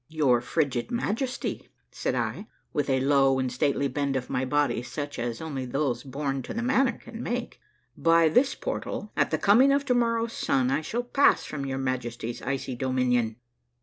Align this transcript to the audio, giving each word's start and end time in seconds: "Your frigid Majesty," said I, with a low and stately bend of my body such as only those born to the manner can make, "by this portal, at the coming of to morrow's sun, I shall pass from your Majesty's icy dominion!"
"Your 0.09 0.41
frigid 0.41 0.89
Majesty," 0.89 1.69
said 1.91 2.15
I, 2.15 2.47
with 2.73 2.89
a 2.89 3.01
low 3.01 3.37
and 3.37 3.51
stately 3.51 3.87
bend 3.87 4.15
of 4.15 4.31
my 4.31 4.45
body 4.45 4.81
such 4.81 5.19
as 5.19 5.39
only 5.39 5.63
those 5.63 6.01
born 6.01 6.41
to 6.41 6.55
the 6.55 6.63
manner 6.63 6.93
can 6.97 7.21
make, 7.21 7.59
"by 7.95 8.27
this 8.27 8.55
portal, 8.55 9.11
at 9.15 9.29
the 9.29 9.37
coming 9.37 9.71
of 9.71 9.85
to 9.85 9.93
morrow's 9.93 10.33
sun, 10.33 10.71
I 10.71 10.81
shall 10.81 11.03
pass 11.03 11.45
from 11.45 11.67
your 11.67 11.77
Majesty's 11.77 12.41
icy 12.41 12.75
dominion!" 12.75 13.35